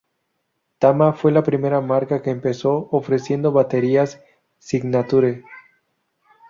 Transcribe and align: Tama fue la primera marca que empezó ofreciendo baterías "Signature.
Tama 0.79 1.13
fue 1.13 1.31
la 1.31 1.43
primera 1.43 1.79
marca 1.79 2.23
que 2.23 2.31
empezó 2.31 2.87
ofreciendo 2.89 3.51
baterías 3.51 4.19
"Signature. 4.57 5.43